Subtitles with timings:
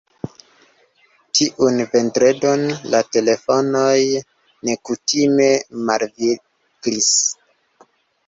[1.39, 2.63] Tiun vendredon
[2.95, 3.93] la telefonoj
[4.69, 5.49] nekutime
[5.91, 7.13] malviglis.